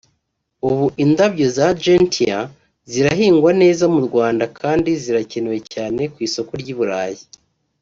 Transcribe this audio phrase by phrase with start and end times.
[0.69, 2.47] ubu indabo za Gentian
[2.91, 7.21] zirahingwa neza mu Rwanda kandi zirakenewe cyane ku isoko ry’i Burayi